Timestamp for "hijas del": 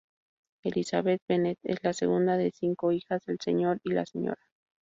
2.91-3.37